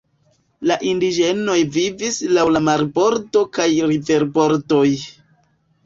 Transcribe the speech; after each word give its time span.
La 0.71 0.77
indiĝenoj 0.91 1.57
vivis 1.77 2.19
laŭ 2.39 2.47
la 2.57 2.63
marbordo 2.71 3.47
kaj 3.59 3.71
riverbordoj. 3.95 4.87